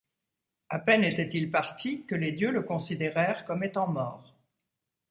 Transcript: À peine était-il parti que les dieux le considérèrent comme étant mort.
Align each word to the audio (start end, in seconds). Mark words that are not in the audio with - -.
À 0.69 0.79
peine 0.79 1.03
était-il 1.03 1.51
parti 1.51 2.07
que 2.07 2.15
les 2.15 2.31
dieux 2.31 2.49
le 2.49 2.63
considérèrent 2.63 3.45
comme 3.45 3.63
étant 3.63 3.87
mort. 3.87 4.33